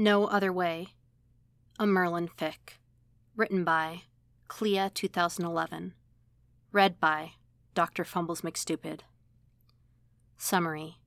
No 0.00 0.26
Other 0.26 0.52
Way. 0.52 0.90
A 1.80 1.84
Merlin 1.84 2.28
Fic. 2.28 2.78
Written 3.34 3.64
by 3.64 4.02
Clea 4.46 4.90
2011. 4.94 5.92
Read 6.70 7.00
by 7.00 7.32
Dr. 7.74 8.04
Fumbles 8.04 8.42
McStupid. 8.42 9.00
Summary 10.36 10.98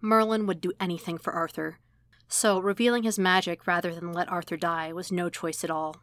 Merlin 0.00 0.46
would 0.48 0.60
do 0.60 0.72
anything 0.80 1.16
for 1.16 1.32
Arthur, 1.32 1.78
so 2.26 2.58
revealing 2.58 3.04
his 3.04 3.20
magic 3.20 3.68
rather 3.68 3.94
than 3.94 4.12
let 4.12 4.28
Arthur 4.28 4.56
die 4.56 4.92
was 4.92 5.12
no 5.12 5.30
choice 5.30 5.62
at 5.62 5.70
all. 5.70 5.98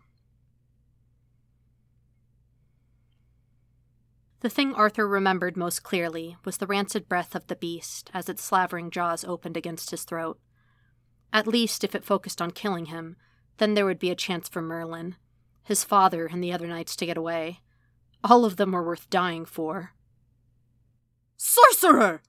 The 4.40 4.50
thing 4.50 4.74
Arthur 4.74 5.06
remembered 5.06 5.58
most 5.58 5.84
clearly 5.84 6.38
was 6.46 6.56
the 6.56 6.68
rancid 6.68 7.10
breath 7.10 7.36
of 7.36 7.48
the 7.48 7.58
beast 7.58 8.10
as 8.14 8.30
its 8.30 8.42
slavering 8.42 8.90
jaws 8.90 9.26
opened 9.26 9.58
against 9.58 9.92
his 9.92 10.06
throat. 10.06 10.40
At 11.36 11.48
least, 11.48 11.84
if 11.84 11.94
it 11.94 12.06
focused 12.06 12.42
on 12.42 12.52
killing 12.52 12.86
him, 12.86 13.18
then 13.58 13.74
there 13.74 13.86
would 13.86 14.00
be 14.00 14.10
a 14.10 14.16
chance 14.16 14.48
for 14.48 14.62
Merlin, 14.62 15.18
his 15.66 15.84
father, 15.84 16.28
and 16.28 16.42
the 16.42 16.54
other 16.54 16.66
knights 16.66 16.96
to 16.96 17.06
get 17.06 17.18
away. 17.18 17.60
All 18.24 18.46
of 18.46 18.56
them 18.56 18.72
were 18.72 18.86
worth 18.86 19.10
dying 19.10 19.44
for. 19.44 19.92
Sorcerer! 21.36 22.22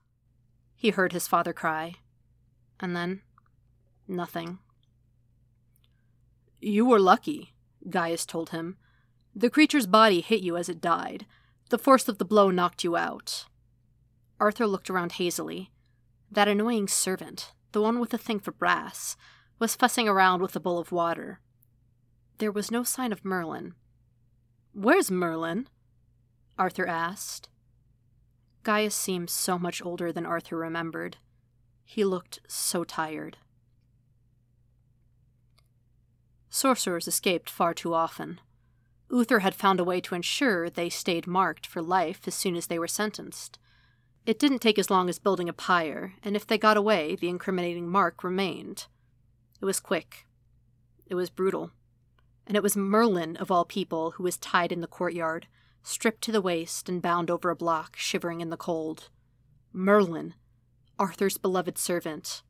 He 0.74 0.90
heard 0.90 1.12
his 1.12 1.28
father 1.28 1.52
cry. 1.52 1.94
And 2.80 2.96
then, 2.96 3.22
nothing. 4.08 4.58
You 6.60 6.84
were 6.84 6.98
lucky, 6.98 7.54
Gaius 7.88 8.26
told 8.26 8.50
him. 8.50 8.76
The 9.36 9.50
creature's 9.50 9.86
body 9.86 10.20
hit 10.20 10.42
you 10.42 10.56
as 10.56 10.68
it 10.68 10.80
died. 10.80 11.26
The 11.70 11.78
force 11.78 12.08
of 12.08 12.18
the 12.18 12.24
blow 12.24 12.50
knocked 12.50 12.82
you 12.82 12.96
out. 12.96 13.46
Arthur 14.40 14.66
looked 14.66 14.90
around 14.90 15.12
hazily. 15.12 15.70
That 16.28 16.48
annoying 16.48 16.88
servant, 16.88 17.52
the 17.76 17.82
one 17.82 18.00
with 18.00 18.08
the 18.08 18.16
thing 18.16 18.40
for 18.40 18.52
brass, 18.52 19.18
was 19.58 19.76
fussing 19.76 20.08
around 20.08 20.40
with 20.40 20.56
a 20.56 20.60
bowl 20.60 20.78
of 20.78 20.92
water. 20.92 21.40
There 22.38 22.50
was 22.50 22.70
no 22.70 22.82
sign 22.82 23.12
of 23.12 23.22
Merlin. 23.22 23.74
Where's 24.72 25.10
Merlin? 25.10 25.68
Arthur 26.58 26.86
asked. 26.86 27.50
Gaius 28.62 28.94
seemed 28.94 29.28
so 29.28 29.58
much 29.58 29.84
older 29.84 30.10
than 30.10 30.24
Arthur 30.24 30.56
remembered. 30.56 31.18
He 31.84 32.02
looked 32.02 32.38
so 32.48 32.82
tired. 32.82 33.36
Sorcerers 36.48 37.06
escaped 37.06 37.50
far 37.50 37.74
too 37.74 37.92
often. 37.92 38.40
Uther 39.10 39.40
had 39.40 39.54
found 39.54 39.80
a 39.80 39.84
way 39.84 40.00
to 40.00 40.14
ensure 40.14 40.70
they 40.70 40.88
stayed 40.88 41.26
marked 41.26 41.66
for 41.66 41.82
life 41.82 42.26
as 42.26 42.34
soon 42.34 42.56
as 42.56 42.68
they 42.68 42.78
were 42.78 42.88
sentenced. 42.88 43.58
It 44.26 44.40
didn't 44.40 44.58
take 44.58 44.76
as 44.76 44.90
long 44.90 45.08
as 45.08 45.20
building 45.20 45.48
a 45.48 45.52
pyre, 45.52 46.14
and 46.24 46.34
if 46.34 46.44
they 46.44 46.58
got 46.58 46.76
away, 46.76 47.14
the 47.14 47.28
incriminating 47.28 47.88
mark 47.88 48.24
remained. 48.24 48.88
It 49.60 49.64
was 49.64 49.78
quick. 49.78 50.26
It 51.06 51.14
was 51.14 51.30
brutal. 51.30 51.70
And 52.44 52.56
it 52.56 52.62
was 52.62 52.76
Merlin, 52.76 53.36
of 53.36 53.52
all 53.52 53.64
people, 53.64 54.12
who 54.12 54.24
was 54.24 54.36
tied 54.36 54.72
in 54.72 54.80
the 54.80 54.88
courtyard, 54.88 55.46
stripped 55.84 56.22
to 56.22 56.32
the 56.32 56.42
waist 56.42 56.88
and 56.88 57.00
bound 57.00 57.30
over 57.30 57.50
a 57.50 57.56
block, 57.56 57.94
shivering 57.96 58.40
in 58.40 58.50
the 58.50 58.56
cold. 58.56 59.10
Merlin, 59.72 60.34
Arthur's 60.98 61.38
beloved 61.38 61.78
servant, 61.78 62.42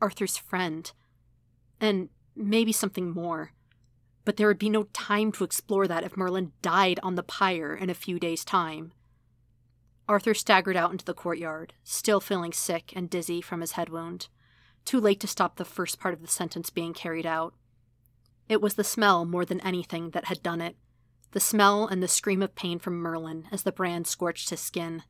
Arthur's 0.00 0.36
friend, 0.36 0.92
and 1.80 2.08
maybe 2.36 2.70
something 2.70 3.10
more. 3.10 3.50
But 4.24 4.36
there 4.36 4.46
would 4.46 4.60
be 4.60 4.70
no 4.70 4.84
time 4.92 5.32
to 5.32 5.44
explore 5.44 5.88
that 5.88 6.04
if 6.04 6.16
Merlin 6.16 6.52
died 6.62 7.00
on 7.02 7.16
the 7.16 7.24
pyre 7.24 7.74
in 7.74 7.90
a 7.90 7.94
few 7.94 8.20
days' 8.20 8.44
time. 8.44 8.92
Arthur 10.08 10.34
staggered 10.34 10.76
out 10.76 10.92
into 10.92 11.04
the 11.04 11.14
courtyard, 11.14 11.74
still 11.82 12.20
feeling 12.20 12.52
sick 12.52 12.92
and 12.94 13.10
dizzy 13.10 13.40
from 13.40 13.60
his 13.60 13.72
head 13.72 13.88
wound. 13.88 14.28
Too 14.84 15.00
late 15.00 15.18
to 15.20 15.26
stop 15.26 15.56
the 15.56 15.64
first 15.64 15.98
part 15.98 16.14
of 16.14 16.22
the 16.22 16.28
sentence 16.28 16.70
being 16.70 16.94
carried 16.94 17.26
out. 17.26 17.54
It 18.48 18.60
was 18.60 18.74
the 18.74 18.84
smell 18.84 19.24
more 19.24 19.44
than 19.44 19.60
anything 19.60 20.10
that 20.10 20.26
had 20.26 20.42
done 20.42 20.60
it. 20.60 20.76
The 21.32 21.40
smell 21.40 21.88
and 21.88 22.00
the 22.00 22.08
scream 22.08 22.40
of 22.40 22.54
pain 22.54 22.78
from 22.78 22.98
Merlin 22.98 23.48
as 23.50 23.64
the 23.64 23.72
brand 23.72 24.06
scorched 24.06 24.50
his 24.50 24.60
skin. 24.60 25.02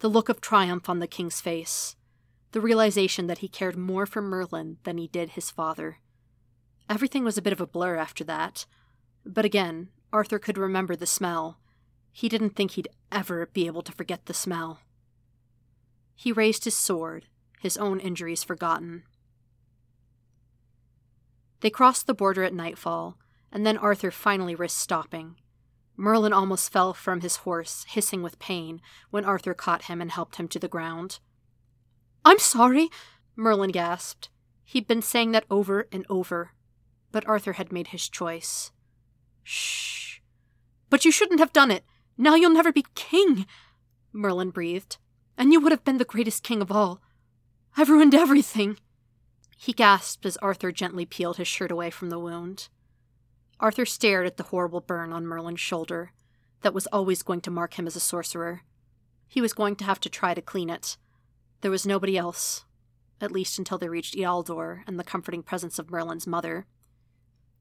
The 0.00 0.08
look 0.08 0.28
of 0.28 0.40
triumph 0.40 0.88
on 0.88 0.98
the 0.98 1.06
king's 1.06 1.40
face. 1.40 1.94
The 2.50 2.60
realization 2.60 3.28
that 3.28 3.38
he 3.38 3.48
cared 3.48 3.76
more 3.76 4.06
for 4.06 4.20
Merlin 4.20 4.78
than 4.82 4.98
he 4.98 5.06
did 5.06 5.30
his 5.30 5.50
father. 5.50 5.98
Everything 6.90 7.22
was 7.22 7.38
a 7.38 7.42
bit 7.42 7.52
of 7.52 7.60
a 7.60 7.66
blur 7.66 7.96
after 7.96 8.24
that. 8.24 8.66
But 9.24 9.44
again, 9.44 9.88
Arthur 10.12 10.40
could 10.40 10.58
remember 10.58 10.96
the 10.96 11.06
smell 11.06 11.58
he 12.16 12.30
didn't 12.30 12.56
think 12.56 12.70
he'd 12.70 12.88
ever 13.12 13.44
be 13.52 13.66
able 13.66 13.82
to 13.82 13.92
forget 13.92 14.24
the 14.24 14.32
smell. 14.32 14.80
He 16.14 16.32
raised 16.32 16.64
his 16.64 16.74
sword, 16.74 17.26
his 17.60 17.76
own 17.76 18.00
injuries 18.00 18.42
forgotten. 18.42 19.02
They 21.60 21.68
crossed 21.68 22.06
the 22.06 22.14
border 22.14 22.42
at 22.42 22.54
nightfall, 22.54 23.18
and 23.52 23.66
then 23.66 23.76
Arthur 23.76 24.10
finally 24.10 24.54
risked 24.54 24.80
stopping. 24.80 25.36
Merlin 25.94 26.32
almost 26.32 26.72
fell 26.72 26.94
from 26.94 27.20
his 27.20 27.36
horse, 27.36 27.84
hissing 27.86 28.22
with 28.22 28.38
pain, 28.38 28.80
when 29.10 29.26
Arthur 29.26 29.52
caught 29.52 29.82
him 29.82 30.00
and 30.00 30.10
helped 30.10 30.36
him 30.36 30.48
to 30.48 30.58
the 30.58 30.68
ground. 30.68 31.18
I'm 32.24 32.38
sorry, 32.38 32.88
Merlin 33.36 33.72
gasped. 33.72 34.30
He'd 34.64 34.88
been 34.88 35.02
saying 35.02 35.32
that 35.32 35.44
over 35.50 35.86
and 35.92 36.06
over, 36.08 36.52
but 37.12 37.28
Arthur 37.28 37.52
had 37.52 37.72
made 37.72 37.88
his 37.88 38.08
choice. 38.08 38.72
Shh. 39.42 40.20
But 40.88 41.04
you 41.04 41.10
shouldn't 41.10 41.40
have 41.40 41.52
done 41.52 41.70
it. 41.70 41.84
Now 42.18 42.34
you'll 42.34 42.50
never 42.50 42.72
be 42.72 42.84
king, 42.94 43.46
Merlin 44.12 44.50
breathed. 44.50 44.98
And 45.36 45.52
you 45.52 45.60
would 45.60 45.72
have 45.72 45.84
been 45.84 45.98
the 45.98 46.04
greatest 46.04 46.42
king 46.42 46.62
of 46.62 46.72
all. 46.72 47.02
I've 47.76 47.90
ruined 47.90 48.14
everything. 48.14 48.78
He 49.56 49.72
gasped 49.72 50.24
as 50.24 50.36
Arthur 50.38 50.72
gently 50.72 51.04
peeled 51.04 51.36
his 51.36 51.48
shirt 51.48 51.70
away 51.70 51.90
from 51.90 52.08
the 52.10 52.18
wound. 52.18 52.68
Arthur 53.60 53.86
stared 53.86 54.26
at 54.26 54.36
the 54.36 54.44
horrible 54.44 54.80
burn 54.80 55.12
on 55.12 55.26
Merlin's 55.26 55.60
shoulder 55.60 56.12
that 56.62 56.74
was 56.74 56.86
always 56.88 57.22
going 57.22 57.40
to 57.42 57.50
mark 57.50 57.78
him 57.78 57.86
as 57.86 57.96
a 57.96 58.00
sorcerer. 58.00 58.62
He 59.28 59.40
was 59.40 59.52
going 59.52 59.76
to 59.76 59.84
have 59.84 60.00
to 60.00 60.08
try 60.08 60.34
to 60.34 60.42
clean 60.42 60.70
it. 60.70 60.96
There 61.60 61.70
was 61.70 61.86
nobody 61.86 62.16
else, 62.16 62.64
at 63.20 63.32
least 63.32 63.58
until 63.58 63.78
they 63.78 63.88
reached 63.88 64.14
Ealdor 64.14 64.82
and 64.86 64.98
the 64.98 65.04
comforting 65.04 65.42
presence 65.42 65.78
of 65.78 65.90
Merlin's 65.90 66.26
mother. 66.26 66.66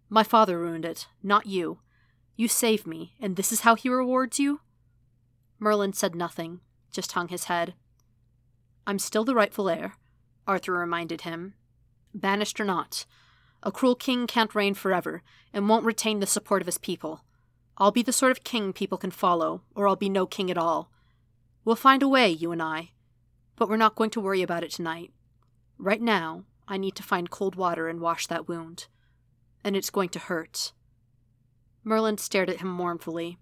My 0.10 0.24
father 0.24 0.60
ruined 0.60 0.86
it, 0.86 1.08
not 1.24 1.46
you, 1.46 1.80
you 2.36 2.48
save 2.48 2.86
me, 2.86 3.16
and 3.20 3.36
this 3.36 3.52
is 3.52 3.62
how 3.62 3.76
he 3.76 3.90
rewards 3.90 4.40
you? 4.40 4.62
Merlin 5.60 5.94
said 5.94 6.16
nothing, 6.16 6.60
just 6.92 7.14
hung 7.14 7.30
his 7.30 7.46
head. 7.46 7.74
I'm 8.86 9.00
still 9.00 9.24
the 9.24 9.36
rightful 9.36 9.70
heir, 9.70 9.94
Arthur 10.48 10.74
reminded 10.74 11.22
him. 11.22 11.54
Banished 12.14 12.60
or 12.60 12.66
not, 12.66 13.06
a 13.64 13.72
cruel 13.72 13.96
king 13.96 14.28
can't 14.28 14.54
reign 14.54 14.74
forever 14.74 15.24
and 15.52 15.68
won't 15.68 15.86
retain 15.86 16.20
the 16.20 16.28
support 16.28 16.62
of 16.62 16.68
his 16.68 16.78
people. 16.78 17.24
I'll 17.78 17.92
be 17.92 18.04
the 18.04 18.14
sort 18.14 18.32
of 18.32 18.44
king 18.44 18.74
people 18.74 18.98
can 18.98 19.12
follow, 19.12 19.64
or 19.76 19.88
I'll 19.88 19.96
be 19.96 20.10
no 20.10 20.26
king 20.26 20.52
at 20.52 20.58
all. 20.58 20.92
We'll 21.66 21.76
find 21.76 22.04
a 22.04 22.08
way, 22.08 22.30
you 22.30 22.52
and 22.52 22.62
I. 22.62 22.92
But 23.56 23.68
we're 23.68 23.78
not 23.78 23.96
going 23.96 24.12
to 24.12 24.22
worry 24.22 24.42
about 24.42 24.64
it 24.64 24.72
tonight. 24.72 25.12
Right 25.78 26.02
now, 26.02 26.44
I 26.68 26.78
need 26.78 26.96
to 26.96 27.04
find 27.04 27.30
cold 27.30 27.56
water 27.56 27.90
and 27.90 28.00
wash 28.00 28.28
that 28.28 28.48
wound. 28.48 28.88
And 29.64 29.76
it's 29.76 29.90
going 29.90 30.10
to 30.10 30.20
hurt. 30.20 30.74
Merlin 31.86 32.18
stared 32.18 32.50
at 32.50 32.60
him 32.60 32.68
mournfully. 32.68 33.38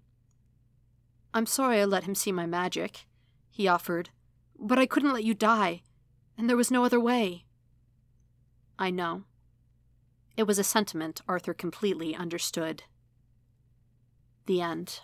I'm 1.32 1.46
sorry 1.46 1.80
I 1.80 1.84
let 1.86 2.04
him 2.04 2.14
see 2.14 2.30
my 2.30 2.46
magic, 2.46 3.06
he 3.50 3.66
offered, 3.66 4.10
but 4.58 4.78
I 4.78 4.86
couldn't 4.86 5.14
let 5.14 5.24
you 5.24 5.34
die, 5.34 5.82
and 6.38 6.48
there 6.48 6.56
was 6.56 6.70
no 6.70 6.84
other 6.84 7.00
way. 7.00 7.46
I 8.78 8.90
know. 8.90 9.24
It 10.36 10.44
was 10.44 10.58
a 10.58 10.64
sentiment 10.64 11.22
Arthur 11.26 11.54
completely 11.54 12.14
understood. 12.14 12.84
The 14.46 14.60
end. 14.60 15.00